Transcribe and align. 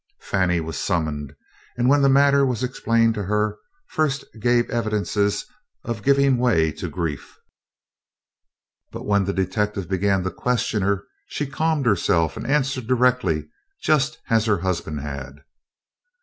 Fannie 0.21 0.61
was 0.61 0.79
summoned, 0.79 1.35
and 1.77 1.87
when 1.87 2.01
the 2.01 2.09
matter 2.09 2.43
was 2.43 2.63
explained 2.63 3.13
to 3.13 3.21
her, 3.25 3.59
first 3.89 4.25
gave 4.39 4.67
evidences 4.71 5.45
of 5.85 6.01
giving 6.01 6.37
way 6.39 6.71
to 6.71 6.89
grief, 6.89 7.37
but 8.91 9.05
when 9.05 9.25
the 9.25 9.31
detective 9.31 9.87
began 9.87 10.23
to 10.23 10.31
question 10.31 10.81
her, 10.81 11.03
she 11.27 11.45
calmed 11.45 11.85
herself 11.85 12.35
and 12.35 12.47
answered 12.47 12.87
directly 12.87 13.47
just 13.83 14.17
as 14.27 14.45
her 14.45 14.57
husband 14.57 15.01
had. 15.01 15.43